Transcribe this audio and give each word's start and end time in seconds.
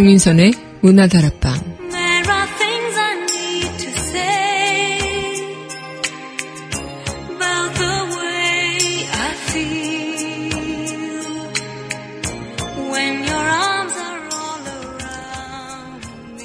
강민선의 0.00 0.54
문화다락방 0.80 1.78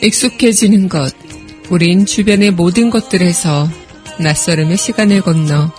익숙해지는 0.01 0.90
것. 0.90 1.15
우린 1.70 2.05
주변의 2.05 2.51
모든 2.51 2.90
것들에서 2.90 3.70
낯설음의 4.20 4.76
시간을 4.76 5.21
건너 5.21 5.71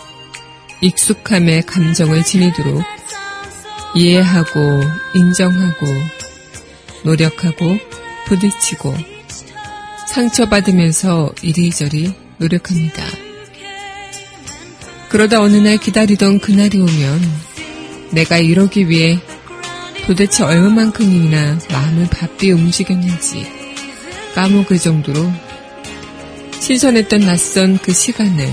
익숙함의 0.81 1.67
감정을 1.67 2.25
지니도록 2.25 2.83
이해하고 3.95 4.61
인정하고 5.15 6.26
노력하고 7.07 7.79
부딪히고 8.27 8.95
상처받으면서 10.09 11.33
이리저리 11.43 12.13
노력합니다. 12.39 13.05
그러다 15.09 15.41
어느 15.41 15.57
날 15.57 15.79
기다리던 15.79 16.41
그날이 16.41 16.81
오면 16.81 17.21
내가 18.11 18.39
이러기 18.39 18.89
위해 18.89 19.19
도대체 20.07 20.45
얼마만큼이나 20.45 21.59
마음을 21.71 22.09
바삐 22.11 22.51
움직였는지 22.51 23.47
까먹을 24.35 24.79
정도로 24.79 25.33
신선했던 26.61 27.21
낯선 27.21 27.79
그 27.79 27.93
시간을 27.93 28.49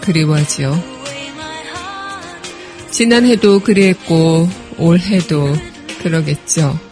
그리워하지요. 0.00 0.96
지난해도 2.90 3.60
그리했고 3.60 4.48
올해도 4.78 5.56
그러겠죠. 6.02 6.85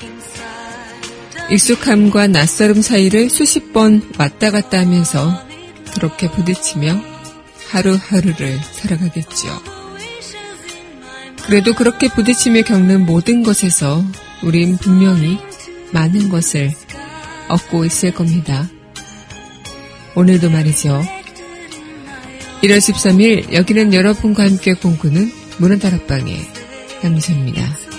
익숙함과 1.50 2.28
낯설음 2.28 2.81
사이를 2.83 3.28
수십 3.28 3.73
번 3.73 4.03
왔다 4.19 4.50
갔다 4.50 4.81
하면서 4.81 5.42
그렇게 5.95 6.31
부딪히며 6.31 7.00
하루하루를 7.70 8.59
살아가겠죠. 8.73 9.48
그래도 11.47 11.75
그렇게 11.75 12.09
부딪히며 12.09 12.62
겪는 12.62 13.05
모든 13.05 13.42
것에서 13.42 14.03
우린 14.42 14.77
분명히 14.78 15.39
많은 15.92 16.31
것을 16.31 16.72
얻고 17.48 17.84
있을 17.84 18.12
겁니다. 18.12 18.69
오늘도 20.15 20.50
말이죠. 20.50 21.03
1월 22.62 22.78
13일 22.78 23.53
여기는 23.53 23.92
여러분과 23.92 24.45
함께 24.45 24.72
공부는 24.72 25.31
문화다락방의 25.59 26.39
남수입니다. 27.03 27.94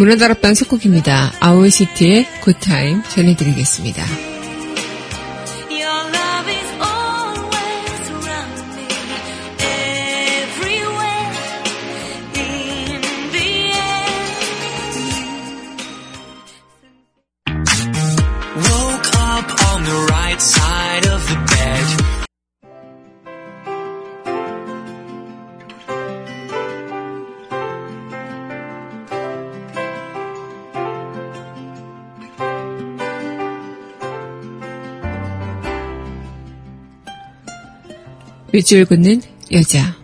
문화다락방 0.00 0.54
속곡입니다. 0.54 1.32
아울시티의 1.40 2.26
굿타임 2.40 3.02
전해드리겠습니다. 3.02 4.29
윗줄 38.60 38.84
긋는 38.84 39.22
여자. 39.52 39.96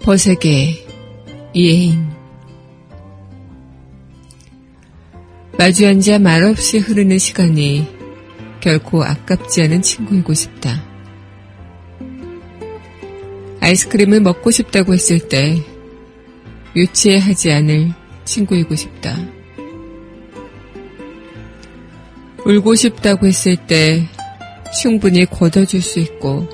버색의 0.00 0.86
이혜인 1.52 2.08
마주 5.58 5.86
앉아 5.86 6.20
말없이 6.20 6.78
흐르는 6.78 7.18
시간이 7.18 7.86
결코 8.60 9.04
아깝지 9.04 9.64
않은 9.64 9.82
친구이고 9.82 10.32
싶다. 10.32 10.87
아이스크림을 13.68 14.20
먹고 14.20 14.50
싶다고 14.50 14.94
했을 14.94 15.18
때 15.18 15.62
유치해하지 16.74 17.52
않을 17.52 17.92
친구이고 18.24 18.74
싶다. 18.74 19.14
울고 22.46 22.74
싶다고 22.76 23.26
했을 23.26 23.56
때 23.56 24.06
충분히 24.80 25.26
걷어줄 25.26 25.82
수 25.82 25.98
있고 26.00 26.48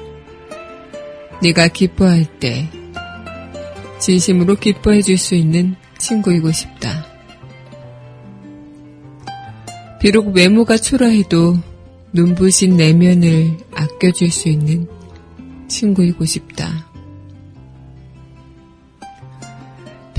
네가 1.40 1.68
기뻐할 1.68 2.24
때 2.40 2.68
진심으로 4.00 4.56
기뻐해 4.56 5.02
줄 5.02 5.16
수 5.16 5.36
있는 5.36 5.76
친구이고 5.98 6.50
싶다. 6.50 7.06
비록 10.00 10.34
외모가 10.34 10.76
초라해도 10.76 11.58
눈부신 12.12 12.76
내면을 12.76 13.56
아껴줄 13.72 14.32
수 14.32 14.48
있는 14.48 14.88
친구이고 15.68 16.24
싶다. 16.24 16.93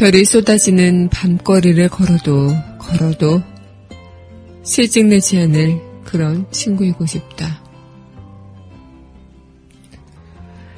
별이 0.05 0.23
쏟아지는 0.23 1.09
밤거리를 1.09 1.89
걸어도 1.89 2.55
걸어도 2.77 3.41
실증내지 4.61 5.39
않을 5.39 5.81
그런 6.03 6.45
친구이고 6.51 7.07
싶다. 7.07 7.59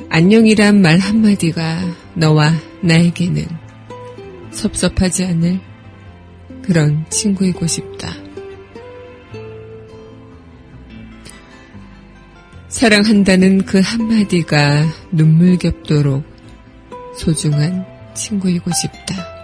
안녕이란 0.07 0.81
말 0.81 0.97
한마디가 0.99 1.77
너와 2.13 2.53
나에게는 2.79 3.45
섭섭하지 4.51 5.25
않을 5.25 5.59
그런 6.61 7.03
친구이고 7.09 7.67
싶다. 7.67 8.13
사랑한다는 12.69 13.65
그 13.65 13.81
한마디가 13.83 14.85
눈물겹도록 15.11 16.23
소중한 17.17 17.96
친구이고 18.17 18.69
싶다. 18.71 19.37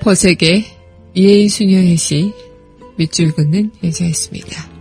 버색의 0.00 0.64
수녀의 1.48 1.96
시 1.96 2.32
밑줄 2.98 3.32
긋는 3.32 3.70
여자였습니다. 3.82 4.73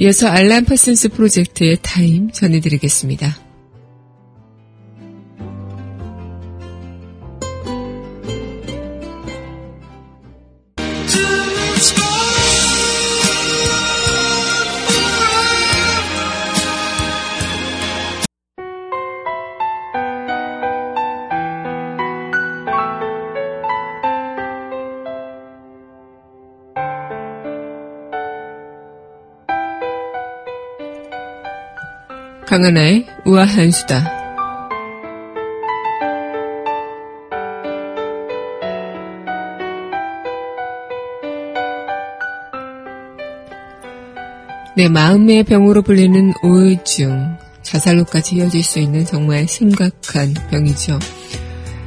이어서 0.00 0.28
알람 0.28 0.64
퍼슨스 0.64 1.08
프로젝트의 1.08 1.78
타임 1.82 2.30
전해드리겠습니다. 2.30 3.47
강은하의 32.48 33.04
우아한 33.26 33.70
수다. 33.70 34.10
내 44.74 44.88
마음의 44.88 45.44
병으로 45.44 45.82
불리는 45.82 46.32
우울증, 46.42 47.36
자살로까지 47.60 48.36
이어질 48.36 48.62
수 48.62 48.78
있는 48.78 49.04
정말 49.04 49.46
심각한 49.46 50.32
병이죠. 50.50 50.98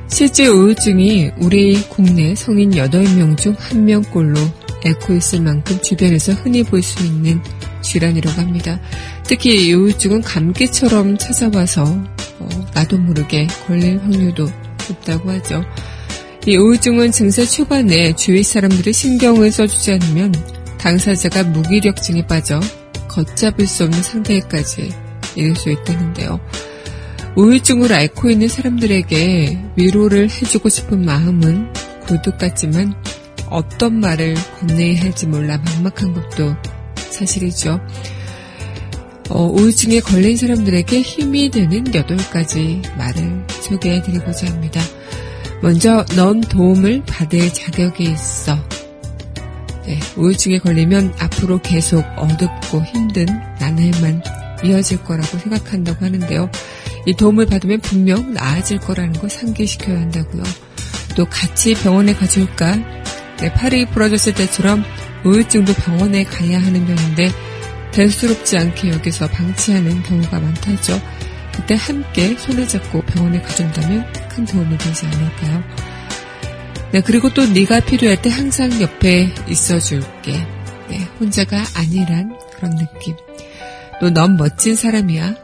실제 0.09 0.45
우울증이 0.45 1.31
우리 1.39 1.81
국내 1.89 2.35
성인 2.35 2.69
8명 2.69 3.35
중 3.35 3.55
1명꼴로 3.55 4.37
앓고 4.85 5.15
있을 5.15 5.41
만큼 5.41 5.81
주변에서 5.81 6.33
흔히 6.33 6.61
볼 6.61 6.83
수 6.83 7.03
있는 7.03 7.41
질환이라고 7.81 8.39
합니다. 8.39 8.79
특히 9.31 9.69
이 9.69 9.73
우울증은 9.73 10.23
감기처럼 10.23 11.17
찾아와서 11.17 11.85
어, 12.39 12.49
나도 12.73 12.97
모르게 12.97 13.47
걸릴 13.65 13.97
확률도 13.99 14.45
높다고 14.89 15.31
하죠. 15.31 15.63
이 16.45 16.57
우울증은 16.57 17.13
증세 17.13 17.45
초반에 17.45 18.13
주위 18.13 18.43
사람들이 18.43 18.91
신경을 18.91 19.49
써주지 19.53 19.93
않으면 19.93 20.33
당사자가 20.77 21.45
무기력증에 21.45 22.27
빠져 22.27 22.59
걷잡을 23.07 23.67
수 23.67 23.85
없는 23.85 24.03
상태까지 24.03 24.93
이를 25.37 25.55
수 25.55 25.69
있다는데요. 25.69 26.37
우울증을 27.37 27.93
앓고 27.93 28.31
있는 28.31 28.49
사람들에게 28.49 29.59
위로를 29.77 30.29
해주고 30.29 30.67
싶은 30.67 31.05
마음은 31.05 31.71
굴뚝 32.05 32.37
같지만 32.37 32.93
어떤 33.49 33.97
말을 33.97 34.35
건네야 34.59 35.01
할지 35.01 35.25
몰라 35.25 35.57
막막한 35.57 36.15
것도 36.15 36.53
사실이죠. 37.11 37.79
어, 39.33 39.45
우울증에 39.45 40.01
걸린 40.01 40.35
사람들에게 40.35 41.01
힘이 41.01 41.49
되는 41.49 41.85
8가지 41.85 42.81
말을 42.97 43.45
소개해 43.47 44.01
드리고자 44.01 44.47
합니다. 44.47 44.81
먼저, 45.61 46.05
넌 46.15 46.41
도움을 46.41 47.03
받을 47.05 47.53
자격이 47.53 48.03
있어. 48.03 48.57
네, 49.85 49.99
우울증에 50.17 50.59
걸리면 50.59 51.13
앞으로 51.17 51.61
계속 51.61 52.03
어둡고 52.17 52.83
힘든 52.83 53.25
나날만 53.59 54.21
이어질 54.63 55.03
거라고 55.03 55.37
생각한다고 55.37 56.05
하는데요. 56.05 56.49
이 57.05 57.13
도움을 57.13 57.45
받으면 57.45 57.79
분명 57.79 58.33
나아질 58.33 58.79
거라는 58.79 59.13
걸 59.13 59.29
상기시켜야 59.29 59.99
한다고요. 59.99 60.43
또 61.15 61.25
같이 61.25 61.73
병원에 61.75 62.13
가줄까? 62.13 62.75
네, 63.37 63.51
팔이 63.53 63.85
부러졌을 63.87 64.33
때처럼 64.33 64.83
우울증도 65.23 65.73
병원에 65.73 66.23
가야 66.23 66.61
하는 66.61 66.85
병인데 66.85 67.31
대수롭지 67.91 68.57
않게 68.57 68.89
여기서 68.91 69.27
방치하는 69.27 70.03
경우가 70.03 70.39
많다죠. 70.39 70.99
그때 71.53 71.75
함께 71.75 72.35
손을 72.37 72.67
잡고 72.67 73.01
병원에 73.01 73.41
가준다면 73.41 74.11
큰 74.29 74.45
도움이 74.45 74.77
되지 74.77 75.05
않을까요? 75.05 75.63
네, 76.91 77.01
그리고 77.01 77.29
또 77.33 77.45
네가 77.45 77.81
필요할 77.81 78.21
때 78.21 78.29
항상 78.29 78.81
옆에 78.81 79.33
있어줄게. 79.47 80.45
네, 80.89 81.07
혼자가 81.19 81.57
아니란 81.75 82.37
그런 82.55 82.75
느낌. 82.77 83.15
또 83.99 84.09
넌 84.09 84.35
멋진 84.37 84.75
사람이야. 84.75 85.35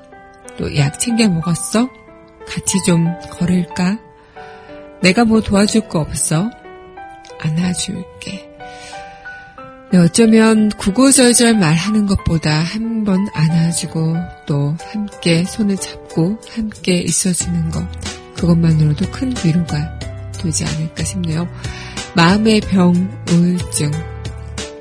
또 0.58 0.76
약 0.76 1.00
챙겨 1.00 1.28
먹었어? 1.30 1.90
같이 2.48 2.78
좀 2.86 3.08
걸을까? 3.30 4.00
내가 5.02 5.26
뭐 5.26 5.42
도와줄 5.42 5.88
거 5.90 6.00
없어? 6.00 6.50
안아줄게. 7.40 8.47
네, 9.92 9.98
어쩌면 10.00 10.70
구구절절 10.70 11.58
말하는 11.58 12.06
것보다 12.08 12.60
한 12.60 12.98
번 13.08 13.26
안아주고 13.34 14.18
또 14.46 14.76
함께 14.92 15.46
손을 15.46 15.78
잡고 15.78 16.38
함께 16.50 16.98
있어주는 16.98 17.72
것 17.72 17.88
그것만으로도 18.36 19.10
큰 19.12 19.34
위로가 19.46 19.98
되지 20.34 20.66
않을까 20.66 21.06
싶네요. 21.06 21.48
마음의 22.18 22.60
병, 22.62 22.94
우울증. 23.32 23.90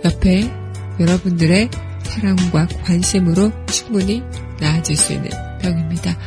옆에 0.04 0.50
여러분들의 0.98 1.70
사랑과 2.02 2.66
관심으로 2.82 3.52
충분히 3.66 4.24
나아질 4.58 4.96
수 4.96 5.12
있는 5.12 5.30
병입니다. 5.60 6.18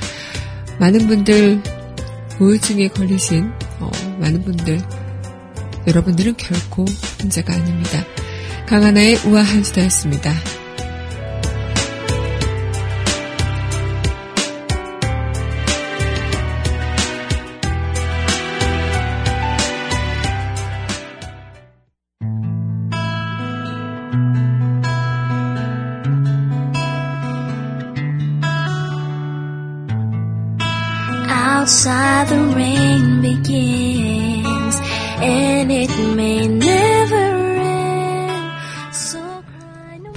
많은 0.79 1.05
분들 1.07 1.61
우울증에 2.39 2.87
걸리신 2.87 3.51
어, 3.81 3.91
많은 4.19 4.41
분들 4.43 4.79
여러분들은 5.85 6.37
결코 6.37 6.85
혼자가 7.21 7.55
아닙니다. 7.55 8.05
강하나의 8.69 9.15
우아한 9.25 9.63
수다였습니다. 9.63 10.58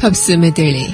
팝스 0.03 0.33
메들리. 0.33 0.89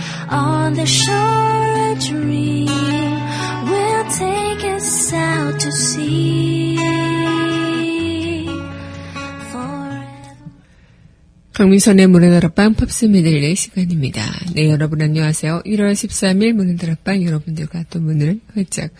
강민선의 11.54 12.06
문화다락방 12.06 12.74
팝스 12.74 13.06
메들리 13.06 13.54
시간입니다. 13.54 14.22
네, 14.54 14.68
여러분 14.68 15.00
안녕하세요. 15.00 15.62
1월 15.64 15.92
13일 15.92 16.52
문화다락방 16.52 17.24
여러분들과 17.24 17.84
또 17.88 18.00
문을 18.00 18.40
활짝 18.52 18.90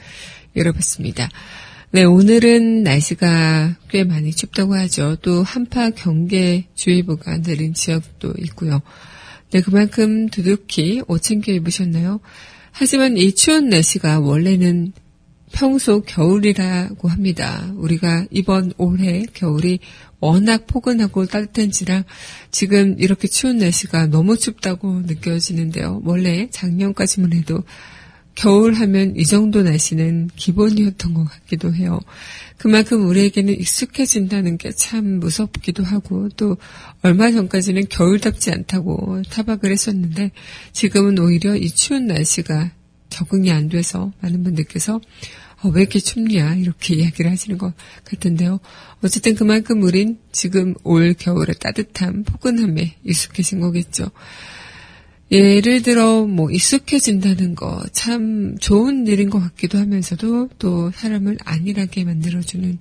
열어봤습니다. 0.57 1.29
네, 1.91 2.05
오늘은 2.05 2.83
날씨가 2.83 3.77
꽤 3.91 4.05
많이 4.05 4.31
춥다고 4.31 4.75
하죠. 4.75 5.17
또 5.17 5.43
한파 5.43 5.91
경계 5.91 6.65
주의보가 6.75 7.43
내린 7.43 7.75
지역도 7.75 8.33
있고요. 8.39 8.81
네, 9.51 9.63
그만큼 9.63 10.29
두둑히 10.29 11.03
옷 11.09 11.23
챙겨 11.23 11.53
입으셨나요? 11.53 12.21
하지만 12.71 13.17
이 13.17 13.35
추운 13.35 13.71
날씨가 13.71 14.21
원래는 14.21 14.93
평소 15.53 16.03
겨울이라고 16.03 17.09
합니다. 17.09 17.73
우리가 17.77 18.27
이번 18.31 18.73
올해 18.77 19.25
겨울이 19.33 19.79
워낙 20.21 20.67
포근하고 20.67 21.25
따뜻한지라 21.25 22.05
지금 22.51 22.97
이렇게 22.99 23.27
추운 23.27 23.57
날씨가 23.59 24.09
너무 24.09 24.37
춥다고 24.37 25.01
느껴지는데요. 25.07 26.03
원래 26.05 26.49
작년까지만 26.51 27.33
해도 27.33 27.65
겨울 28.39 28.75
하면 28.75 29.17
이 29.17 29.25
정도 29.25 29.63
날씨는 29.65 30.31
기본이었던 30.37 31.13
것 31.13 31.25
같기도 31.25 31.75
해요. 31.75 31.99
그만큼 32.57 33.09
우리에게는 33.09 33.53
익숙해진다는 33.53 34.59
게 34.59 34.71
참 34.71 35.19
무섭기도 35.19 35.83
하고 35.83 36.29
또 36.37 36.57
얼마 37.03 37.33
전까지는 37.33 37.89
겨울답지 37.89 38.53
않다고 38.53 39.23
타박을 39.29 39.73
했었는데 39.73 40.31
지금은 40.73 41.19
오히려 41.19 41.57
이 41.57 41.69
추운 41.69 42.07
날씨가 42.07 42.71
적응이 43.11 43.51
안 43.51 43.69
돼서 43.69 44.13
많은 44.21 44.45
분들께서 44.45 45.01
어, 45.63 45.69
왜 45.71 45.81
이렇게 45.81 45.99
춥냐 45.99 46.55
이렇게 46.55 46.95
이야기를 47.03 47.29
하시는 47.29 47.59
것 47.59 47.75
같은데요. 48.05 48.61
어쨌든 49.03 49.35
그만큼 49.35 49.83
우린 49.83 50.21
지금 50.31 50.75
올 50.85 51.13
겨울의 51.15 51.57
따뜻함, 51.59 52.23
포근함에 52.23 52.99
익숙해진 53.03 53.59
거겠죠. 53.59 54.13
예를 55.31 55.83
들어 55.83 56.27
뭐 56.27 56.51
익숙해진다는 56.51 57.55
거 57.55 57.83
참 57.93 58.57
좋은 58.59 59.07
일인 59.07 59.29
것 59.29 59.41
같기도 59.41 59.79
하면서도 59.79 60.51
또 60.59 60.91
사람을 60.93 61.39
안일하게 61.45 62.05
만들어주는 62.05 62.79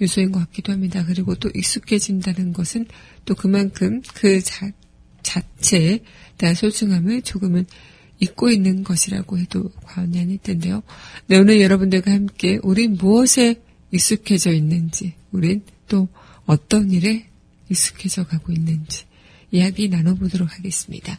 요소인 0.00 0.32
것 0.32 0.38
같기도 0.40 0.72
합니다. 0.72 1.04
그리고 1.04 1.34
또 1.34 1.50
익숙해진다는 1.54 2.52
것은 2.52 2.86
또 3.24 3.34
그만큼 3.34 4.00
그 4.14 4.40
자, 4.40 4.70
자체에 5.22 6.00
대한 6.38 6.54
소중함을 6.54 7.22
조금은 7.22 7.66
잊고 8.20 8.50
있는 8.50 8.84
것이라고 8.84 9.38
해도 9.38 9.70
과언이 9.82 10.18
아닐 10.18 10.38
텐데요. 10.38 10.82
네, 11.26 11.38
오늘 11.38 11.60
여러분들과 11.60 12.12
함께 12.12 12.58
우린 12.62 12.94
무엇에 12.94 13.56
익숙해져 13.90 14.52
있는지, 14.52 15.14
우린 15.32 15.62
또 15.88 16.08
어떤 16.46 16.90
일에 16.90 17.26
익숙해져 17.68 18.24
가고 18.26 18.52
있는지 18.52 19.04
이야기 19.50 19.88
나눠보도록 19.88 20.56
하겠습니다. 20.56 21.18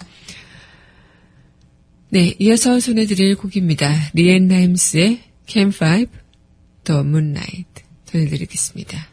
네, 2.13 2.35
이어서 2.39 2.77
전해드릴 2.77 3.37
곡입니다. 3.37 4.11
리앤 4.13 4.49
라임스의 4.49 5.21
Camp 5.47 5.77
5, 5.77 6.11
The 6.83 6.99
Moonlight 6.99 7.83
전해드리겠습니다. 8.03 9.07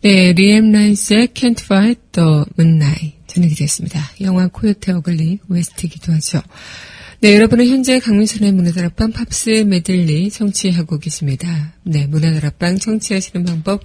네, 0.00 0.32
리앤 0.32 0.72
라임스의 0.72 1.28
Can't 1.34 1.60
Fight 1.62 2.00
the 2.12 2.44
Moonlight 2.58 3.18
전해드렸습니다. 3.26 4.00
영화 4.22 4.46
Coyote 4.46 4.92
Ugly 4.92 5.40
OST이기도 5.50 6.12
하죠. 6.14 6.40
네, 7.18 7.34
여러분은 7.34 7.66
현재 7.66 7.98
강민선의 7.98 8.52
문화다락방 8.52 9.12
팝스 9.12 9.64
메들리 9.66 10.28
청취하고 10.28 10.98
계십니다. 10.98 11.72
네, 11.82 12.06
문화다락방 12.06 12.78
청취하시는 12.78 13.46
방법 13.46 13.82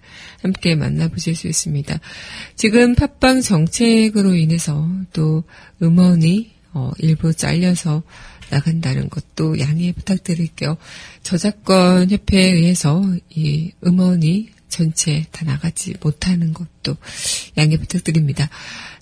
함께 0.44 0.76
만나보실 0.76 1.36
수 1.36 1.48
있습니다. 1.48 2.00
지금 2.56 2.94
팟빵 2.94 3.42
정책으로 3.42 4.36
인해서 4.36 4.88
또 5.12 5.44
음원이 5.82 6.54
어, 6.76 6.90
일부 6.98 7.34
잘려서 7.34 8.02
나간다는 8.54 9.10
것도 9.10 9.60
양해 9.60 9.92
부탁드릴게요. 9.92 10.78
저작권 11.24 12.10
협회에 12.10 12.52
의해서 12.54 13.02
이 13.30 13.72
음원이 13.86 14.50
전체 14.70 15.26
다 15.32 15.46
나가지 15.46 15.94
못하는 16.02 16.54
것도 16.54 16.98
양해 17.58 17.78
부탁드립니다. 17.78 18.50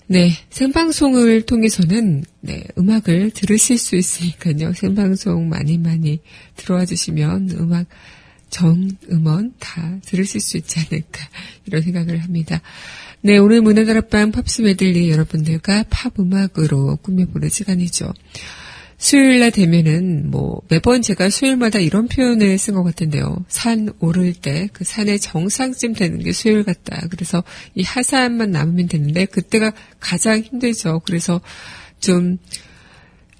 네, 0.06 0.32
생방송을 0.50 1.42
통해서는 1.42 2.24
네, 2.40 2.64
음악을 2.76 3.30
들으실 3.30 3.78
수 3.78 3.96
있으니까요. 3.96 4.72
생방송 4.74 5.48
많이 5.48 5.78
많이 5.78 6.20
들어와 6.56 6.84
주시면 6.84 7.50
음악 7.52 7.86
전 8.50 8.90
음원 9.10 9.54
다 9.58 9.98
들으실 10.04 10.40
수 10.40 10.58
있지 10.58 10.78
않을까 10.80 11.20
이런 11.64 11.80
생각을 11.80 12.22
합니다. 12.22 12.60
네, 13.22 13.38
오늘 13.38 13.62
문화다락방 13.62 14.32
팝스 14.32 14.62
메들리 14.62 15.10
여러분들과 15.10 15.84
팝 15.88 16.18
음악으로 16.18 16.96
꾸며보는 16.96 17.48
시간이죠. 17.48 18.12
수요일 19.02 19.40
날 19.40 19.50
되면은 19.50 20.30
뭐 20.30 20.62
매번 20.68 21.02
제가 21.02 21.28
수요일마다 21.28 21.80
이런 21.80 22.06
표현을 22.06 22.56
쓴 22.56 22.74
것 22.74 22.84
같은데요. 22.84 23.44
산 23.48 23.92
오를 23.98 24.32
때 24.32 24.68
그 24.72 24.84
산의 24.84 25.18
정상쯤 25.18 25.94
되는 25.94 26.20
게 26.20 26.30
수요일 26.30 26.62
같다. 26.62 27.08
그래서 27.10 27.42
이 27.74 27.82
하산만 27.82 28.52
남으면 28.52 28.86
되는데 28.86 29.24
그때가 29.24 29.72
가장 29.98 30.40
힘들죠. 30.40 31.02
그래서 31.04 31.40
좀 31.98 32.38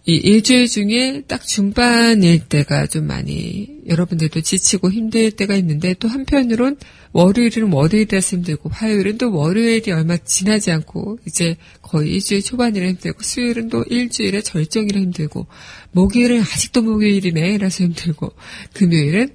이 0.04 0.16
일주일 0.16 0.66
중에 0.66 1.22
딱 1.28 1.46
중반일 1.46 2.40
때가 2.48 2.88
좀 2.88 3.06
많이 3.06 3.71
여러분들도 3.86 4.40
지치고 4.40 4.90
힘들 4.90 5.30
때가 5.32 5.56
있는데 5.56 5.94
또 5.94 6.08
한편으론 6.08 6.76
월요일은 7.12 7.72
월요일이라서 7.72 8.36
힘들고 8.36 8.70
화요일은 8.70 9.18
또 9.18 9.32
월요일이 9.32 9.90
얼마 9.92 10.16
지나지 10.16 10.70
않고 10.70 11.18
이제 11.26 11.56
거의 11.82 12.12
일주일 12.12 12.42
초반이라 12.42 12.86
힘들고 12.86 13.22
수요일은 13.22 13.68
또 13.68 13.84
일주일의 13.88 14.42
절정이라 14.42 15.00
힘들고 15.00 15.46
목요일은 15.92 16.40
아직도 16.40 16.82
목요일이네 16.82 17.58
라서 17.58 17.84
힘들고 17.84 18.32
금요일은 18.74 19.30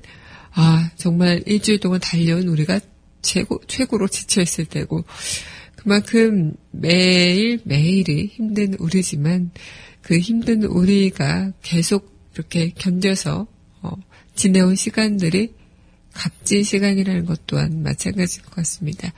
아 0.53 0.89
정말 0.95 1.43
일주일 1.45 1.79
동안 1.79 1.99
달려온 1.99 2.47
우리가 2.47 2.79
최고 3.21 3.61
최고로 3.67 4.07
지쳐 4.07 4.41
있을 4.41 4.65
때고 4.65 5.03
그만큼 5.75 6.53
매일 6.71 7.59
매일이 7.63 8.27
힘든 8.27 8.75
우리지만 8.79 9.51
그 10.01 10.17
힘든 10.17 10.63
우리가 10.63 11.51
계속 11.61 12.15
이렇게 12.33 12.69
견뎌서 12.69 13.47
어, 13.81 13.91
지내온 14.37 14.75
시간들이 14.75 15.53
값진 16.13 16.63
시간이라는 16.63 17.25
것 17.25 17.45
또한 17.45 17.83
마찬가지일 17.83 18.45
것 18.45 18.55
같습니다. 18.55 19.11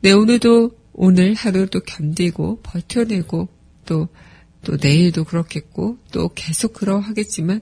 네, 0.00 0.12
오늘도 0.12 0.70
오늘 0.92 1.34
하루도 1.34 1.80
견디고 1.80 2.60
버텨내고 2.62 3.48
또, 3.86 4.08
또 4.64 4.76
내일도 4.80 5.24
그렇겠고 5.24 5.98
또 6.12 6.30
계속 6.34 6.72
그러하겠지만 6.74 7.60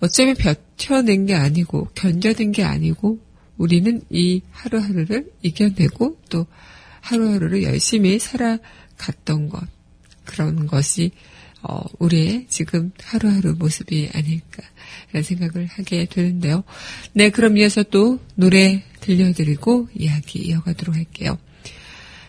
어쩌면 0.00 0.34
버텨낸 0.34 1.26
게 1.26 1.34
아니고 1.34 1.88
견뎌낸 1.94 2.52
게 2.52 2.64
아니고 2.64 3.18
우리는 3.56 4.00
이 4.10 4.42
하루하루를 4.50 5.32
이겨내고 5.42 6.20
또 6.28 6.46
하루하루를 7.00 7.64
열심히 7.64 8.18
살아갔던 8.18 9.48
것 9.48 9.60
그런 10.24 10.66
것이 10.66 11.10
어, 11.62 11.80
우리의 11.98 12.46
지금 12.48 12.92
하루하루 13.02 13.54
모습이 13.58 14.10
아닐까 14.14 14.62
라는 15.12 15.22
생각을 15.24 15.66
하게 15.66 16.04
되는데요. 16.06 16.64
네, 17.12 17.30
그럼 17.30 17.56
이어서 17.58 17.82
또 17.82 18.20
노래 18.34 18.84
들려드리고 19.00 19.88
이야기 19.94 20.40
이어가도록 20.40 20.94
할게요. 20.94 21.38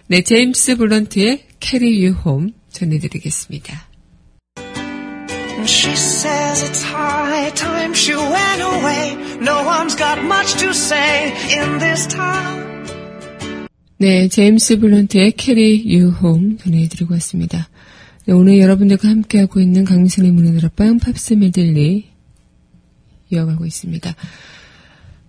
네, 0.07 0.21
제임스 0.21 0.77
블런트의 0.77 1.45
Carry 1.61 2.05
You 2.05 2.17
Home 2.25 2.53
전해드리겠습니다. 2.71 3.87
She 5.65 5.93
says 5.93 6.63
it's 6.63 6.81
high 6.81 7.53
time 7.53 7.93
she 7.93 8.15
went 8.15 8.61
away. 8.61 9.13
No 9.41 9.63
one's 9.65 9.95
got 9.95 10.23
much 10.23 10.57
to 10.57 10.69
say 10.69 11.33
in 11.51 11.77
this 11.79 12.07
town. 12.07 12.69
네, 13.97 14.29
제임스 14.29 14.79
블런트의 14.79 15.33
Carry 15.37 15.83
You 15.85 16.15
Home 16.23 16.57
전해드리고 16.57 17.13
왔습니다. 17.15 17.69
네, 18.29 18.33
오늘 18.35 18.59
여러분들과 18.59 19.09
함께하고 19.09 19.59
있는 19.59 19.83
강민선의 19.85 20.29
문화다락방 20.29 20.99
팝스 20.99 21.33
메들리 21.33 22.11
이어가고 23.31 23.65
있습니다. 23.65 24.15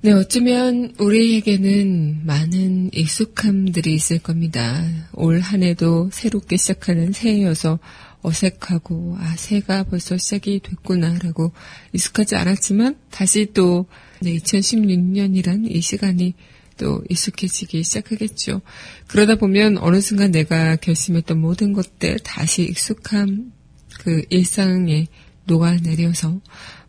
네, 0.03 0.13
어쩌면 0.13 0.93
우리에게는 0.99 2.27
많은 2.27 2.91
익숙함들이 2.93 3.95
있을 3.95 4.19
겁니다. 4.19 4.85
올 5.15 5.41
한 5.41 5.63
해도 5.63 6.11
새롭게 6.13 6.59
시작하는 6.59 7.13
새해여서 7.13 7.79
어색하고, 8.21 9.17
아, 9.19 9.35
새가 9.35 9.85
벌써 9.85 10.19
시작이 10.19 10.61
됐구나라고 10.63 11.53
익숙하지 11.95 12.37
않았지만, 12.37 12.97
다시 13.11 13.47
또, 13.55 13.87
네, 14.21 14.37
2016년이란 14.37 15.75
이 15.75 15.81
시간이 15.81 16.35
또 16.81 17.03
익숙해지기 17.09 17.85
시작하겠죠. 17.85 18.63
그러다 19.07 19.37
보면 19.37 19.79
어느 19.79 20.01
순간 20.01 20.31
내가 20.31 20.77
결심했던 20.77 21.39
모든 21.39 21.73
것들 21.73 22.19
다시 22.21 22.63
익숙한 22.63 23.53
그 24.01 24.23
일상에 24.31 25.07
녹아내려서 25.45 26.41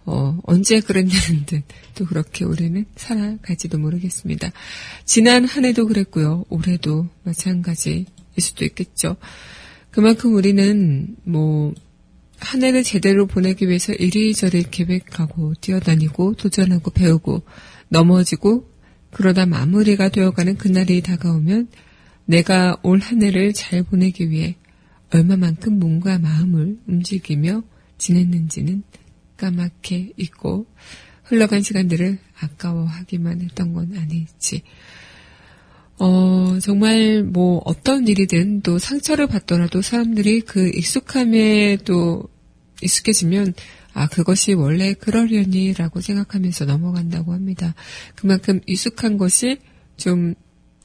어, 0.06 0.40
언제 0.46 0.80
그랬냐는 0.80 1.46
듯 1.46 1.64
또 1.96 2.06
그렇게 2.06 2.46
우리는 2.46 2.86
살아갈지도 2.96 3.78
모르겠습니다. 3.78 4.52
지난 5.06 5.46
한 5.46 5.66
해도 5.66 5.86
그랬고요. 5.86 6.46
올해도 6.50 7.08
마찬가지일 7.24 8.06
수도 8.40 8.66
있겠죠. 8.66 9.18
그만큼 9.92 10.34
우리는 10.34 11.16
뭐, 11.24 11.74
한 12.40 12.64
해를 12.64 12.84
제대로 12.84 13.28
보내기 13.28 13.68
위해서 13.68 13.94
이리저리 13.94 14.64
계획하고 14.72 15.54
뛰어다니고 15.62 16.34
도전하고 16.34 16.90
배우고 16.90 17.44
넘어지고 17.90 18.71
그러다 19.12 19.46
마무리가 19.46 20.10
되어가는 20.10 20.58
그날이 20.58 21.02
다가오면 21.02 21.68
내가 22.26 22.78
올 22.84 23.00
한 23.00 23.22
해를 23.24 23.54
잘 23.54 23.84
보내기 23.84 24.30
위해 24.30 24.56
얼마만큼 25.14 25.80
몸과 25.80 26.20
마음을 26.20 26.78
움직이며 26.88 27.64
지냈는지는 27.98 28.84
까맣게 29.38 30.14
잊고 30.18 30.66
흘러간 31.24 31.62
시간들을 31.62 32.18
아까워하기만 32.40 33.42
했던 33.42 33.74
건 33.74 33.94
아니지. 33.98 34.64
어, 36.00 36.58
정말 36.60 37.24
뭐 37.24 37.62
어떤 37.66 38.08
일이든 38.08 38.62
또 38.62 38.80
상처를 38.80 39.28
받더라도 39.28 39.82
사람들이 39.82 40.42
그 40.42 40.70
익숙함에 40.70 41.78
또 41.86 42.28
익숙해지면 42.82 43.54
아, 43.94 44.08
그것이 44.08 44.54
원래 44.54 44.94
그러려니 44.94 45.74
라고 45.74 46.02
생각하면서 46.02 46.66
넘어간다고 46.66 47.34
합니다. 47.34 47.76
그만큼 48.16 48.62
익숙한 48.66 49.18
것이 49.18 49.60
좀 49.98 50.34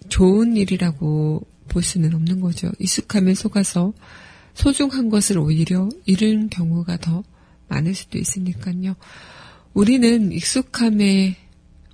좋은 0.08 0.56
일이라고 0.56 1.46
볼 1.68 1.82
수는 1.82 2.14
없는 2.14 2.40
거죠. 2.40 2.70
익숙함에 2.78 3.34
속아서 3.34 3.92
소중한 4.54 5.08
것을 5.08 5.38
오히려 5.38 5.88
잃은 6.06 6.48
경우가 6.48 6.96
더 6.98 7.22
많을 7.68 7.94
수도 7.94 8.18
있으니까요. 8.18 8.96
우리는 9.74 10.32
익숙함에 10.32 11.36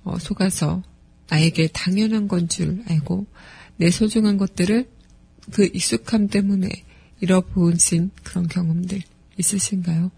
어, 0.03 0.17
속아서 0.19 0.83
나에게 1.29 1.67
당연한 1.67 2.27
건 2.27 2.47
줄 2.47 2.83
알고 2.87 3.25
내 3.77 3.89
소중한 3.89 4.37
것들을 4.37 4.87
그 5.51 5.65
익숙함 5.73 6.27
때문에 6.27 6.69
잃어보신 7.21 8.11
그런 8.23 8.47
경험들 8.47 9.01
있으신가요? 9.37 10.11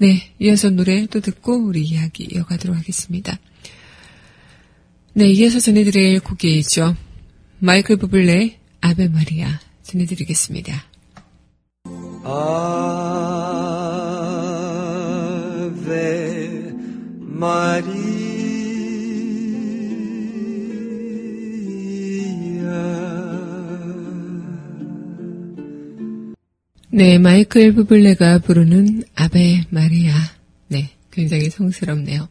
네, 0.00 0.32
이어서 0.38 0.70
노래 0.70 1.06
또 1.06 1.20
듣고 1.20 1.56
우리 1.56 1.82
이야기 1.82 2.28
이어가도록 2.30 2.76
하겠습니다. 2.76 3.36
네, 5.12 5.28
이어서 5.30 5.58
전해드릴 5.58 6.20
곡이죠. 6.20 6.94
마이클 7.58 7.96
부블레 7.96 8.60
아베 8.80 9.08
마리아 9.08 9.58
전해드리겠습니다. 9.82 10.84
아베 12.22 12.52
마리아 17.18 18.07
네, 26.98 27.16
마이클 27.16 27.74
부블레가 27.74 28.40
부르는 28.40 29.04
아베 29.14 29.62
마리아. 29.70 30.12
네, 30.66 30.90
굉장히 31.12 31.48
성스럽네요. 31.48 32.26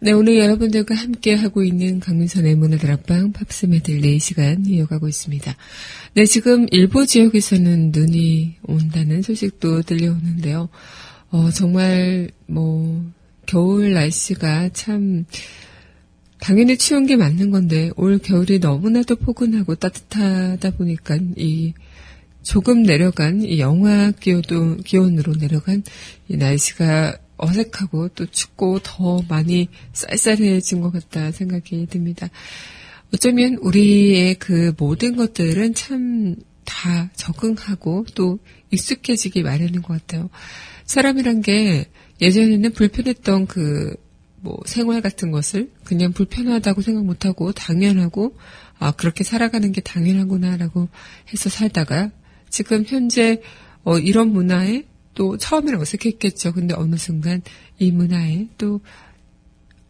네, 0.00 0.10
오늘 0.10 0.36
여러분들과 0.36 0.96
함께 0.96 1.32
하고 1.34 1.62
있는 1.62 2.00
강민선의 2.00 2.56
문화들 2.56 2.90
앞방 2.90 3.30
팝스 3.30 3.66
메들리 3.66 4.18
시간 4.18 4.66
이어가고 4.66 5.06
있습니다. 5.06 5.54
네, 6.14 6.24
지금 6.26 6.66
일부 6.72 7.06
지역에서는 7.06 7.92
눈이 7.92 8.56
온다는 8.64 9.22
소식도 9.22 9.82
들려오는데요. 9.82 10.68
어, 11.30 11.50
정말 11.50 12.32
뭐 12.46 13.08
겨울 13.46 13.92
날씨가 13.92 14.70
참 14.72 15.24
당연히 16.40 16.76
추운 16.78 17.06
게 17.06 17.14
맞는 17.14 17.52
건데 17.52 17.92
올 17.94 18.18
겨울이 18.18 18.58
너무나도 18.58 19.14
포근하고 19.14 19.76
따뜻하다 19.76 20.72
보니까 20.72 21.16
이 21.36 21.74
조금 22.44 22.82
내려간 22.82 23.42
이 23.42 23.58
영하 23.58 24.12
기온도, 24.12 24.76
기온으로 24.76 25.34
내려간 25.34 25.82
이 26.28 26.36
날씨가 26.36 27.18
어색하고 27.36 28.08
또 28.10 28.26
춥고 28.26 28.80
더 28.84 29.22
많이 29.28 29.68
쌀쌀해진 29.92 30.80
것 30.80 30.92
같다 30.92 31.32
생각이 31.32 31.86
듭니다. 31.90 32.28
어쩌면 33.12 33.54
우리의 33.60 34.36
그 34.36 34.72
모든 34.78 35.16
것들은 35.16 35.74
참 35.74 36.36
다 36.64 37.10
적응하고 37.14 38.06
또 38.14 38.38
익숙해지기 38.70 39.42
마련인 39.42 39.82
것 39.82 39.94
같아요. 39.94 40.30
사람이란 40.86 41.42
게 41.42 41.90
예전에는 42.20 42.72
불편했던 42.72 43.46
그 43.46 44.04
뭐 44.44 44.58
생활 44.66 45.00
같은 45.00 45.30
것을 45.30 45.70
그냥 45.84 46.12
불편하다고 46.12 46.82
생각 46.82 47.06
못하고 47.06 47.52
당연하고 47.52 48.36
아 48.78 48.92
그렇게 48.92 49.24
살아가는 49.24 49.72
게 49.72 49.80
당연하구나라고 49.80 50.90
해서 51.32 51.48
살다가 51.48 52.10
지금 52.54 52.84
현재 52.86 53.42
어, 53.82 53.98
이런 53.98 54.28
문화에 54.28 54.84
또 55.14 55.36
처음에는 55.36 55.80
어색했겠죠. 55.80 56.52
근데 56.52 56.72
어느 56.72 56.94
순간 56.94 57.42
이 57.80 57.90
문화에 57.90 58.46
또 58.58 58.80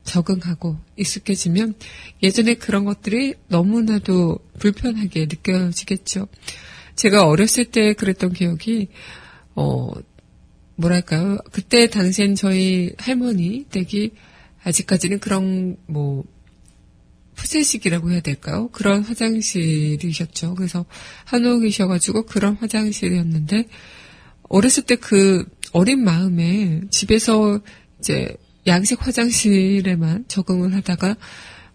적응하고 0.04 0.78
익숙해지면 0.96 1.74
예전에 2.22 2.54
그런 2.54 2.86
것들이 2.86 3.34
너무나도 3.48 4.38
불편하게 4.58 5.26
느껴지겠죠. 5.26 6.26
제가 6.96 7.26
어렸을 7.28 7.66
때 7.66 7.92
그랬던 7.92 8.32
기억이 8.32 8.88
어 9.54 9.90
뭐랄까요? 10.76 11.36
그때 11.52 11.90
당시엔 11.90 12.34
저희 12.34 12.94
할머니 12.96 13.66
댁이 13.68 14.12
아직까지는 14.62 15.18
그런 15.18 15.76
뭐 15.84 16.24
푸세식이라고 17.34 18.10
해야 18.10 18.20
될까요? 18.20 18.68
그런 18.72 19.02
화장실이셨죠. 19.02 20.54
그래서 20.54 20.84
한옥이셔가지고 21.24 22.26
그런 22.26 22.54
화장실이었는데 22.54 23.66
어렸을 24.48 24.84
때 24.84 24.96
그 24.96 25.44
어린 25.74 26.04
마음에 26.04 26.80
집에서 26.88 27.60
이제 27.98 28.36
양식 28.66 29.04
화장실에만 29.04 30.26
적응을 30.28 30.72
하다가 30.76 31.16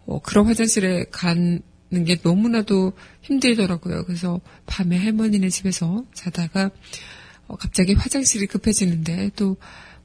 어, 0.05 0.21
그런 0.21 0.45
화장실에 0.45 1.05
가는 1.11 1.61
게 2.05 2.17
너무나도 2.23 2.93
힘들더라고요. 3.21 4.05
그래서 4.05 4.39
밤에 4.65 4.97
할머니네 4.97 5.49
집에서 5.49 6.05
자다가 6.13 6.71
어, 7.47 7.57
갑자기 7.57 7.93
화장실이 7.93 8.47
급해지는데 8.47 9.31
또 9.35 9.57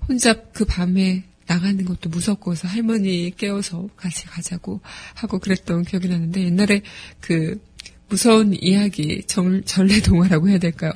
혼자 0.09 0.35
그 0.53 0.65
밤에 0.65 1.25
나가는 1.47 1.85
것도 1.85 2.09
무섭고 2.09 2.53
해서 2.53 2.69
할머니 2.69 3.33
깨워서 3.37 3.89
같이 3.97 4.27
가자고 4.27 4.81
하고 5.15 5.39
그랬던 5.39 5.85
기억이 5.85 6.09
나는데 6.09 6.45
옛날에 6.45 6.83
그 7.21 7.61
무서운 8.09 8.55
이야기 8.55 9.23
정, 9.27 9.63
전래 9.65 10.01
동화라고 10.01 10.49
해야 10.49 10.59
될까요? 10.59 10.93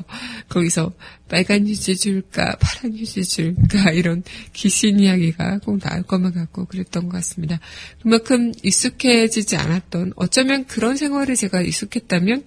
거기서 0.49 0.93
빨간 1.29 1.67
휴지 1.67 1.97
줄까 1.97 2.57
파란 2.61 2.97
휴지 2.97 3.25
줄까 3.25 3.91
이런 3.91 4.23
귀신 4.53 5.01
이야기가 5.01 5.59
꼭 5.65 5.81
나올 5.81 6.03
것만 6.03 6.33
같고 6.33 6.67
그랬던 6.67 7.07
것 7.09 7.13
같습니다. 7.13 7.59
그만큼 8.03 8.53
익숙해지지 8.63 9.57
않았던 9.57 10.13
어쩌면 10.17 10.67
그런 10.67 10.97
생활에 10.97 11.35
제가 11.35 11.63
익숙했다면 11.63 12.45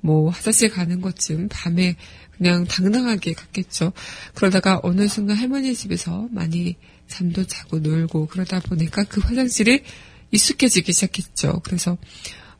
뭐 0.00 0.30
화장실 0.30 0.70
가는 0.70 1.00
것쯤 1.00 1.48
밤에 1.50 1.96
그냥 2.36 2.64
당당하게 2.64 3.34
갔겠죠. 3.34 3.92
그러다가 4.34 4.80
어느 4.82 5.08
순간 5.08 5.36
할머니 5.36 5.74
집에서 5.74 6.28
많이 6.30 6.76
잠도 7.10 7.44
자고 7.44 7.80
놀고 7.80 8.26
그러다 8.26 8.60
보니까 8.60 9.04
그 9.04 9.20
화장실이 9.20 9.82
익숙해지기 10.30 10.92
시작했죠. 10.92 11.60
그래서 11.64 11.98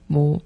뭐, 0.07 0.41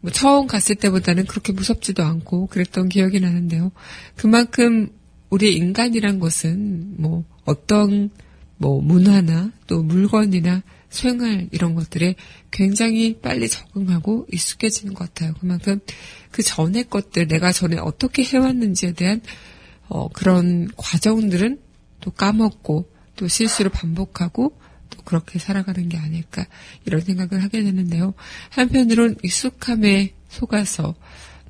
뭐 0.00 0.10
처음 0.10 0.46
갔을 0.46 0.74
때보다는 0.74 1.26
그렇게 1.26 1.52
무섭지도 1.52 2.02
않고 2.02 2.46
그랬던 2.48 2.88
기억이 2.88 3.20
나는데요. 3.20 3.70
그만큼 4.16 4.90
우리 5.30 5.54
인간이란 5.54 6.18
것은 6.18 7.00
뭐 7.00 7.24
어떤 7.44 8.10
뭐 8.56 8.80
문화나 8.80 9.52
또 9.66 9.82
물건이나 9.82 10.62
생활 10.88 11.48
이런 11.52 11.74
것들에 11.74 12.14
굉장히 12.50 13.18
빨리 13.20 13.48
적응하고 13.48 14.26
익숙해지는 14.30 14.94
것 14.94 15.08
같아요. 15.08 15.34
그만큼 15.40 15.80
그 16.30 16.42
전에 16.42 16.84
것들 16.84 17.28
내가 17.28 17.50
전에 17.52 17.78
어떻게 17.78 18.22
해왔는지에 18.24 18.92
대한 18.92 19.20
어, 19.88 20.08
그런 20.08 20.68
과정들은 20.76 21.60
또 22.00 22.10
까먹고 22.10 22.90
또 23.16 23.28
실수를 23.28 23.70
반복하고 23.70 24.58
또 24.90 25.02
그렇게 25.04 25.38
살아가는 25.38 25.88
게 25.88 25.96
아닐까 25.98 26.46
이런 26.84 27.00
생각을 27.00 27.42
하게 27.42 27.62
되는데요. 27.62 28.14
한편으론 28.50 29.16
익숙함에 29.22 30.12
속아서 30.28 30.94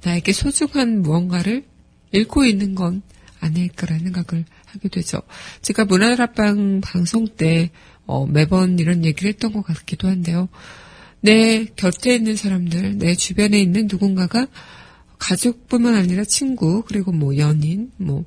나에게 0.04 0.32
소중한 0.32 1.02
무언가를 1.02 1.64
잃고 2.12 2.44
있는 2.44 2.74
건 2.74 3.02
아닐까라는 3.40 4.04
생각을 4.04 4.44
하게 4.66 4.88
되죠. 4.88 5.20
제가 5.62 5.84
문화다락방 5.84 6.80
방송 6.82 7.26
때 7.28 7.70
어, 8.06 8.26
매번 8.26 8.78
이런 8.78 9.04
얘기를 9.04 9.28
했던 9.28 9.52
것 9.52 9.62
같기도 9.62 10.08
한데요. 10.08 10.48
내 11.20 11.64
곁에 11.76 12.16
있는 12.16 12.36
사람들, 12.36 12.98
내 12.98 13.14
주변에 13.14 13.60
있는 13.60 13.86
누군가가 13.90 14.46
가족뿐만 15.18 15.94
아니라 15.94 16.24
친구, 16.24 16.82
그리고 16.82 17.12
뭐 17.12 17.36
연인, 17.36 17.92
뭐, 17.96 18.24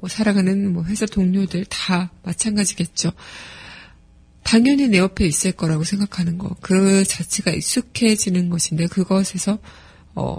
뭐 0.00 0.08
사랑하는 0.08 0.72
뭐 0.72 0.84
회사 0.84 1.06
동료들 1.06 1.64
다 1.66 2.12
마찬가지겠죠. 2.22 3.10
당연히 4.44 4.88
내 4.88 4.98
옆에 4.98 5.26
있을 5.26 5.52
거라고 5.52 5.84
생각하는 5.84 6.38
거. 6.38 6.56
그 6.60 7.04
자체가 7.04 7.50
익숙해지는 7.50 8.48
것인데 8.48 8.86
그것에서 8.86 9.58
어 10.14 10.38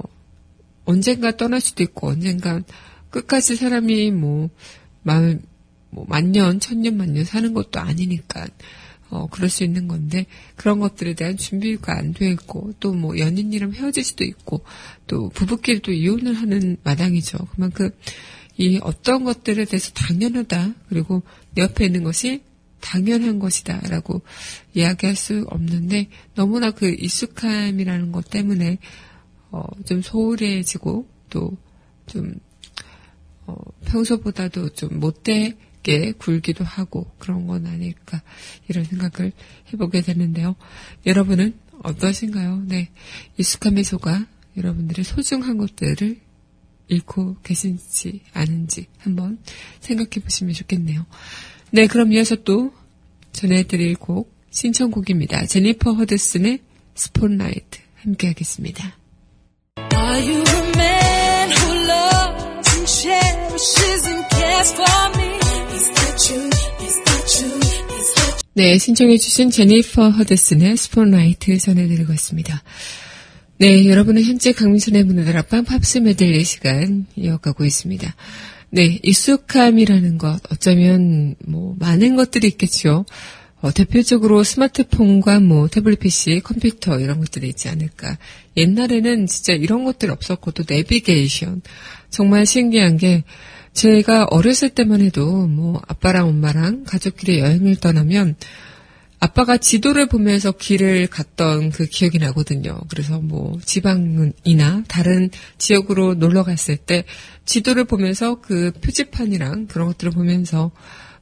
언젠가 0.86 1.36
떠날 1.36 1.62
수도 1.62 1.84
있고 1.84 2.08
언젠가 2.10 2.62
끝까지 3.10 3.56
사람이 3.56 4.12
뭐 4.12 4.50
마음 5.04 5.42
뭐 5.92 6.06
만년, 6.08 6.60
천년, 6.60 6.98
만년 6.98 7.26
사는 7.26 7.54
것도 7.54 7.80
아니니까 7.80 8.48
어, 9.10 9.28
그럴 9.28 9.50
수 9.50 9.64
있는 9.64 9.88
건데, 9.88 10.28
그런 10.56 10.80
것들에 10.80 11.16
대한 11.16 11.36
준비가 11.36 11.98
안 11.98 12.14
돼 12.14 12.30
있고, 12.32 12.74
또 12.80 12.94
뭐 12.94 13.18
연인이랑 13.18 13.74
헤어질 13.74 14.04
수도 14.04 14.24
있고, 14.24 14.64
또 15.08 15.30
부부끼리 15.30 15.82
도 15.82 15.92
이혼을 15.92 16.36
하는 16.36 16.78
마당이죠. 16.84 17.40
그만큼 17.56 17.90
이 18.60 18.78
어떤 18.84 19.24
것들에 19.24 19.64
대해서 19.64 19.92
당연하다, 19.94 20.74
그리고 20.90 21.24
내 21.56 21.62
옆에 21.62 21.86
있는 21.86 22.04
것이 22.04 22.44
당연한 22.82 23.40
것이다, 23.40 23.80
라고 23.88 24.22
이야기할 24.74 25.16
수 25.16 25.46
없는데, 25.50 26.10
너무나 26.36 26.72
그 26.72 26.90
익숙함이라는 26.90 28.12
것 28.12 28.30
때문에, 28.30 28.78
어, 29.52 29.64
좀 29.86 30.02
소홀해지고, 30.02 31.08
또, 31.30 31.58
좀, 32.06 32.36
어, 33.48 33.56
평소보다도 33.86 34.74
좀 34.74 35.00
못돼 35.00 35.58
게 35.82 36.12
굴기도 36.12 36.66
하고 36.66 37.10
그런 37.18 37.48
건 37.48 37.66
아닐까 37.66 38.22
이런 38.68 38.84
생각을 38.84 39.32
해보게 39.72 40.02
되는데요. 40.02 40.58
여러분은 41.06 41.58
어떠신가요? 41.84 42.64
네. 42.68 42.90
익숙함에 43.38 43.86
속아 43.86 44.28
여러분들의 44.58 45.06
소중한 45.06 45.58
것들을 45.58 46.20
잃고 46.90 47.38
계시진 47.44 48.22
않은지 48.34 48.88
한번 48.98 49.38
생각해 49.80 50.24
보시면 50.24 50.54
좋겠네요. 50.54 51.06
네, 51.72 51.88
그럼 51.88 52.12
이어서 52.14 52.36
또 52.36 52.74
전해드릴 53.32 53.96
곡 53.96 54.34
신청곡입니다. 54.50 55.46
제니퍼 55.46 55.94
허드슨의 55.94 56.60
Spotlight 56.96 57.80
함께 58.02 58.28
하겠습니다. 58.28 58.98
Are 59.94 60.28
you 60.28 60.42
a 60.42 60.72
man 60.76 61.52
who 61.52 61.76
loves 61.90 62.76
and 62.76 62.90
cherishes 62.90 64.08
and 64.08 64.26
cares 64.36 64.74
for 64.74 65.18
me? 65.18 65.30
네, 68.54 68.78
신청해주신 68.78 69.52
제니퍼 69.52 70.10
허드슨의 70.10 70.76
Spotlight 70.76 71.58
전해드리고 71.60 72.12
있습니다. 72.12 72.62
네, 73.62 73.88
여러분은 73.88 74.24
현재 74.24 74.54
강민선의 74.54 75.04
문화다락방 75.04 75.66
팝스 75.66 75.98
메들리 75.98 76.46
시간 76.46 77.06
이어가고 77.18 77.66
있습니다. 77.66 78.16
네, 78.70 78.98
익숙함이라는 79.04 80.18
것, 80.18 80.40
어쩌면 80.50 81.36
뭐 81.46 81.76
많은 81.78 82.16
것들이 82.16 82.48
있겠죠. 82.48 83.06
어, 83.60 83.74
대표적으로 83.74 84.46
스마트폰과 84.46 85.42
뭐 85.42 85.68
태블릿 85.68 86.00
PC, 86.00 86.40
컴퓨터 86.42 87.02
이런 87.02 87.20
것들이 87.20 87.50
있지 87.50 87.68
않을까. 87.68 88.18
옛날에는 88.56 89.28
진짜 89.28 89.52
이런 89.52 89.84
것들 89.84 90.10
없었고 90.10 90.52
또 90.52 90.64
내비게이션. 90.66 91.62
정말 92.10 92.46
신기한 92.46 92.96
게 92.96 93.26
제가 93.74 94.28
어렸을 94.32 94.70
때만 94.70 95.02
해도 95.02 95.48
뭐 95.48 95.82
아빠랑 95.86 96.30
엄마랑 96.30 96.86
가족끼리 96.86 97.40
여행을 97.40 97.76
떠나면 97.76 98.38
아빠가 99.20 99.58
지도를 99.58 100.08
보면서 100.08 100.52
길을 100.54 101.08
갔던 101.08 101.72
그 101.72 101.86
기억이 101.86 102.20
나거든요. 102.20 102.80
그래서 102.90 103.20
뭐 103.20 103.60
지방이나 103.66 104.84
다른 104.88 105.30
지역으로 105.58 106.14
놀러 106.14 106.44
갔을 106.44 106.78
때 106.78 107.04
지도를 107.46 107.84
보면서 107.84 108.40
그 108.40 108.72
표지판이랑 108.82 109.68
그런 109.68 109.88
것들을 109.88 110.12
보면서 110.12 110.72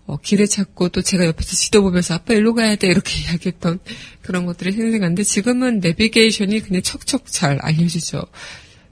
어, 0.06 0.18
길을 0.18 0.48
찾고 0.48 0.90
또 0.90 1.02
제가 1.02 1.26
옆에서 1.26 1.56
지도 1.56 1.82
보면서 1.82 2.14
아빠 2.14 2.34
일로 2.34 2.54
가야 2.54 2.76
돼 2.76 2.88
이렇게 2.88 3.20
이야기했던 3.24 3.80
그런 4.22 4.46
것들이 4.46 4.72
생생한데 4.72 5.24
지금은 5.24 5.80
내비게이션이 5.80 6.62
그냥 6.62 6.82
척척 6.82 7.26
잘 7.26 7.58
알려주죠. 7.62 8.22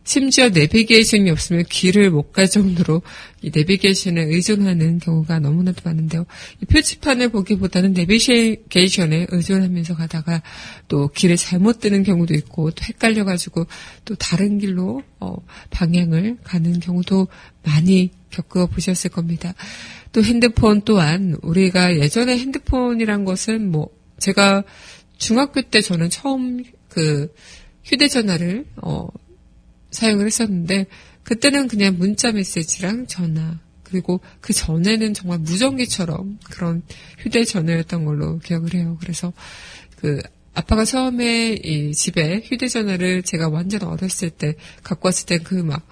심지어 0.05 0.49
내비게이션이 0.49 1.31
없으면 1.31 1.65
길을 1.65 2.11
못 2.11 2.31
갈 2.35 2.49
정도로 2.49 3.01
이 3.41 3.49
내비게이션에 3.53 4.23
의존하는 4.23 4.99
경우가 4.99 5.39
너무나도 5.39 5.81
많은데요. 5.85 6.25
이 6.61 6.65
표지판을 6.65 7.29
보기보다는 7.29 7.93
내비게이션에 7.93 9.27
의존하면서 9.29 9.95
가다가 9.95 10.43
또 10.89 11.07
길을 11.07 11.37
잘못 11.37 11.79
뜨는 11.79 12.03
경우도 12.03 12.33
있고 12.33 12.71
또 12.71 12.83
헷갈려가지고 12.83 13.67
또 14.03 14.15
다른 14.15 14.59
길로 14.59 15.01
어, 15.21 15.37
방향을 15.69 16.39
가는 16.43 16.79
경우도 16.81 17.29
많이 17.63 18.11
겪어 18.31 18.65
보셨을 18.67 19.11
겁니다. 19.11 19.53
또 20.11 20.21
핸드폰 20.21 20.81
또한 20.81 21.37
우리가 21.41 21.97
예전에 21.97 22.37
핸드폰이란 22.37 23.23
것은 23.23 23.71
뭐 23.71 23.87
제가 24.19 24.63
중학교 25.17 25.61
때 25.61 25.79
저는 25.79 26.09
처음 26.09 26.63
그 26.89 27.33
휴대전화를 27.85 28.65
어 28.81 29.07
사용을 29.95 30.27
했었는데 30.27 30.85
그때는 31.23 31.67
그냥 31.67 31.97
문자 31.97 32.31
메시지랑 32.31 33.07
전화 33.07 33.59
그리고 33.83 34.19
그 34.41 34.53
전에는 34.53 35.13
정말 35.13 35.39
무전기처럼 35.39 36.39
그런 36.49 36.81
휴대전화였던 37.19 38.05
걸로 38.05 38.39
기억을 38.39 38.73
해요. 38.73 38.97
그래서 38.99 39.33
그 39.97 40.21
아빠가 40.53 40.85
처음에 40.85 41.53
이 41.53 41.91
집에 41.93 42.41
휴대전화를 42.45 43.23
제가 43.23 43.49
완전 43.49 43.83
어렸을 43.83 44.29
때 44.29 44.55
갖고 44.83 45.07
왔을 45.07 45.25
때 45.25 45.37
그 45.39 45.55
막 45.55 45.85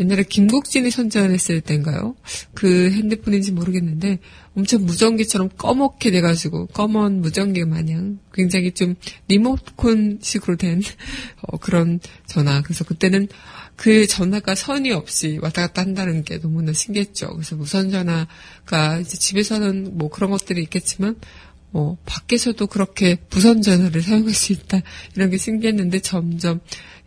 옛날에 0.00 0.24
김국진이 0.24 0.90
선전했을 0.90 1.60
때인가요? 1.60 2.16
그 2.52 2.90
핸드폰인지 2.90 3.52
모르겠는데 3.52 4.18
엄청 4.56 4.84
무전기처럼 4.84 5.50
꺼멓게 5.56 6.10
돼가지고 6.10 6.66
검은 6.66 7.20
무전기 7.20 7.64
마냥 7.64 8.18
굉장히 8.32 8.72
좀 8.72 8.94
리모컨식으로 9.28 10.56
된 10.56 10.82
어, 11.42 11.58
그런 11.58 12.00
전화. 12.26 12.60
그래서 12.62 12.84
그때는 12.84 13.28
그 13.76 14.06
전화가 14.06 14.54
선이 14.54 14.92
없이 14.92 15.38
왔다 15.42 15.66
갔다 15.66 15.82
한다는 15.82 16.24
게 16.24 16.40
너무나 16.40 16.72
신기했죠. 16.72 17.32
그래서 17.34 17.56
무선 17.56 17.90
전화가 17.90 18.98
이제 19.00 19.16
집에서는 19.16 19.96
뭐 19.96 20.10
그런 20.10 20.30
것들이 20.30 20.62
있겠지만 20.62 21.16
뭐 21.70 21.96
밖에서도 22.06 22.64
그렇게 22.68 23.16
무선 23.30 23.60
전화를 23.60 24.00
사용할 24.00 24.32
수 24.32 24.52
있다 24.52 24.80
이런 25.16 25.30
게 25.30 25.38
신기했는데 25.38 26.00
점점 26.00 26.60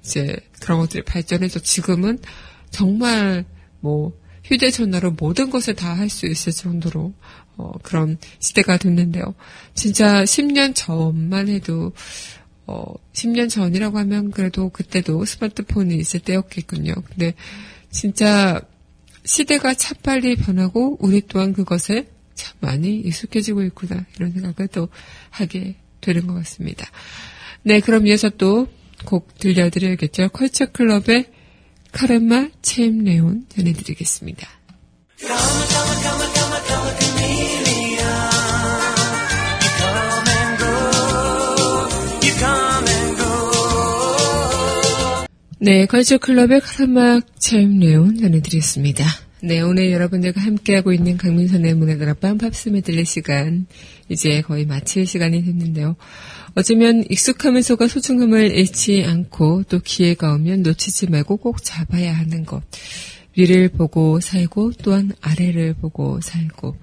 이제 0.04 0.36
그런 0.60 0.80
것들이 0.80 1.04
발전해서 1.04 1.60
지금은 1.60 2.20
정말 2.70 3.46
뭐 3.80 4.18
휴대전화로 4.44 5.12
모든 5.12 5.50
것을 5.50 5.76
다 5.76 5.94
할 5.96 6.10
수 6.10 6.26
있을 6.26 6.52
정도로 6.54 7.14
어, 7.58 7.72
그런 7.84 8.18
시대가 8.40 8.78
됐는데요. 8.78 9.36
진짜 9.74 10.24
10년 10.24 10.74
전만 10.76 11.48
해도 11.50 11.92
어, 12.66 12.86
10년 13.14 13.50
전이라고 13.50 13.98
하면 14.00 14.32
그래도 14.32 14.70
그때도 14.70 15.26
스마트폰이 15.26 15.96
있을 15.96 16.20
때였겠군요. 16.20 16.94
근데 16.94 17.34
진짜 17.90 18.62
시대가 19.26 19.74
참 19.74 19.98
빨리 20.04 20.36
변하고 20.36 20.98
우리 21.00 21.22
또한 21.28 21.54
그것에 21.54 22.08
참 22.36 22.56
많이 22.60 23.00
익숙해지고 23.00 23.64
있구나 23.64 24.06
이런 24.16 24.32
생각을 24.32 24.68
또 24.70 24.90
하게 25.30 25.76
되는 26.02 26.28
것 26.28 26.34
같습니다. 26.36 26.86
네, 27.64 27.80
그럼 27.80 28.08
이어서 28.08 28.30
또 28.30 28.68
곡 29.06 29.38
들려드려야겠죠. 29.38 30.30
컬처 30.30 30.68
클럽의 30.72 31.32
Karma 31.92 32.50
Chameleon 32.62 33.46
전해드리겠습니다. 33.50 34.48
네, 45.60 45.86
컬처 45.88 46.20
클럽의 46.20 46.62
Karma 46.62 47.20
Chameleon 47.40 48.18
전해드리겠습니다. 48.18 49.06
네, 49.42 49.62
오늘 49.62 49.92
여러분들과 49.92 50.42
함께하고 50.42 50.94
있는 50.94 51.18
강민선의 51.18 51.74
문화다락방 51.76 52.38
팝스 52.38 52.70
메들리 52.70 53.06
시간, 53.06 53.68
이제 54.10 54.42
거의 54.42 54.66
마칠 54.66 55.06
시간이 55.06 55.44
됐는데요. 55.46 55.96
어쩌면 56.56 57.04
익숙하면서가 57.10 57.88
소중함을 57.88 58.56
잃지 58.56 59.04
않고 59.06 59.64
또 59.70 59.80
기회가 59.80 60.34
오면 60.34 60.64
놓치지 60.64 61.08
말고 61.08 61.38
꼭 61.38 61.64
잡아야 61.64 62.14
하는 62.14 62.46
것. 62.46 62.64
위를 63.36 63.70
보고 63.70 64.20
살고 64.20 64.74
또한 64.82 65.12
아래를 65.22 65.76
보고 65.76 66.20
살고 66.22 66.76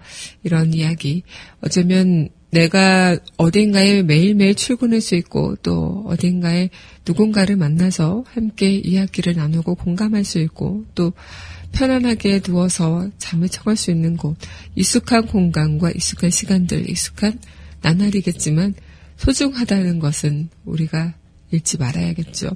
이런 0.45 0.73
이야기. 0.73 1.25
어쩌면 1.61 2.29
내가 2.51 3.19
어딘가에 3.37 4.05
매일매일 4.05 4.55
출근할 4.55 5.01
수 5.01 5.17
있고 5.17 5.57
또 5.57 6.05
어딘가에 6.07 6.71
누군가를 7.05 7.57
만나서 7.57 8.25
함께 8.29 8.77
이야기를 8.77 9.35
나누고 9.35 9.75
공감할 9.75 10.23
수 10.23 10.39
있고 10.39 10.85
또 10.95 11.13
편안하게 11.73 12.41
누워서 12.41 13.11
잠을 13.19 13.49
쳐갈 13.49 13.77
수 13.77 13.91
있는 13.91 14.17
곳, 14.17 14.37
익숙한 14.77 15.27
공간과 15.27 15.91
익숙한 15.91 16.31
시간들, 16.31 16.89
익숙한 16.89 17.41
나날이겠지만 17.83 18.75
소중하다는 19.25 20.01
것은 20.01 20.51
우리가 20.65 21.15
잊지 21.51 21.79
말아야겠죠. 21.79 22.51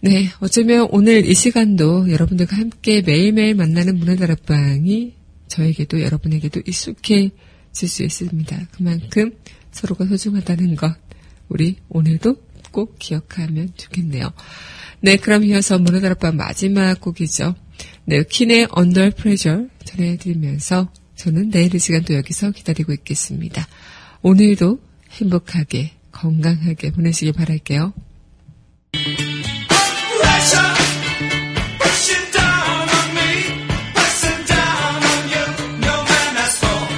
네, 0.00 0.28
어쩌면 0.40 0.88
오늘 0.90 1.24
이 1.24 1.34
시간도 1.34 2.10
여러분들과 2.10 2.56
함께 2.56 3.00
매일매일 3.00 3.54
만나는 3.54 3.96
문화다락방이 3.96 5.14
저에게도 5.48 6.02
여러분에게도 6.02 6.60
익숙해질 6.66 7.32
수 7.72 8.02
있습니다. 8.02 8.66
그만큼 8.72 9.32
서로가 9.70 10.06
소중하다는 10.06 10.76
것, 10.76 10.94
우리 11.48 11.76
오늘도 11.88 12.36
꼭 12.70 12.98
기억하면 12.98 13.70
좋겠네요. 13.76 14.32
네, 15.00 15.16
그럼 15.16 15.44
이어서 15.44 15.78
문화다락방 15.78 16.36
마지막 16.36 17.00
곡이죠. 17.00 17.54
네, 18.04 18.22
킨의 18.24 18.68
Under 18.76 19.10
Pressure 19.10 19.68
전해드리면서 19.84 20.92
저는 21.16 21.50
내일 21.50 21.74
이 21.74 21.78
시간 21.78 22.02
도 22.04 22.14
여기서 22.14 22.50
기다리고 22.50 22.92
있겠습니다. 22.92 23.66
오늘도 24.22 24.78
행복하게 25.12 25.92
건강하게 26.12 26.90
보내시길 26.92 27.32
바랄게요. 27.32 27.92